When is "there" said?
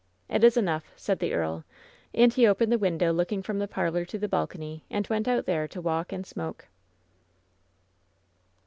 5.45-5.67